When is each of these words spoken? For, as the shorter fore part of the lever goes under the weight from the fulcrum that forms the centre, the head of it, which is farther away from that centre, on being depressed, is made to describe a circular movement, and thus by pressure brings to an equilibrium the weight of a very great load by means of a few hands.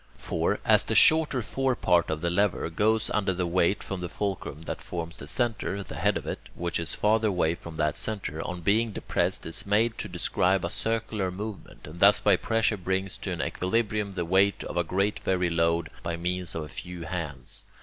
For, 0.17 0.59
as 0.65 0.85
the 0.85 0.95
shorter 0.95 1.43
fore 1.43 1.75
part 1.75 2.09
of 2.09 2.21
the 2.21 2.31
lever 2.31 2.71
goes 2.71 3.11
under 3.11 3.35
the 3.35 3.45
weight 3.45 3.83
from 3.83 4.01
the 4.01 4.09
fulcrum 4.09 4.63
that 4.63 4.81
forms 4.81 5.15
the 5.17 5.27
centre, 5.27 5.83
the 5.83 5.93
head 5.93 6.17
of 6.17 6.25
it, 6.25 6.39
which 6.55 6.79
is 6.79 6.95
farther 6.95 7.27
away 7.27 7.53
from 7.53 7.75
that 7.75 7.95
centre, 7.95 8.41
on 8.41 8.61
being 8.61 8.93
depressed, 8.93 9.45
is 9.45 9.63
made 9.63 9.99
to 9.99 10.07
describe 10.09 10.65
a 10.65 10.71
circular 10.71 11.29
movement, 11.29 11.85
and 11.85 11.99
thus 11.99 12.19
by 12.19 12.35
pressure 12.35 12.77
brings 12.77 13.15
to 13.19 13.31
an 13.31 13.43
equilibrium 13.43 14.15
the 14.15 14.25
weight 14.25 14.63
of 14.63 14.75
a 14.75 14.81
very 14.81 15.11
great 15.11 15.51
load 15.53 15.89
by 16.01 16.17
means 16.17 16.55
of 16.55 16.63
a 16.63 16.67
few 16.67 17.03
hands. 17.03 17.65